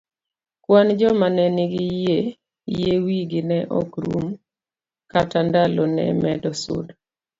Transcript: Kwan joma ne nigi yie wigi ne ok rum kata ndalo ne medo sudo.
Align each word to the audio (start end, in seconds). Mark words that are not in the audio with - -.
Kwan 0.63 0.87
joma 0.99 1.27
ne 1.35 1.45
nigi 1.55 1.83
yie 2.75 2.93
wigi 3.05 3.41
ne 3.49 3.57
ok 3.79 3.89
rum 4.05 4.25
kata 5.11 5.39
ndalo 5.47 5.83
ne 5.95 6.03
medo 6.23 6.51
sudo. 6.61 6.93